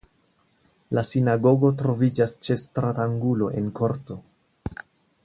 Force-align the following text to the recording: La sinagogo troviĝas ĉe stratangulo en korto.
La 0.97 1.03
sinagogo 1.09 1.71
troviĝas 1.83 2.33
ĉe 2.47 2.57
stratangulo 2.63 3.51
en 3.61 3.71
korto. 3.81 4.19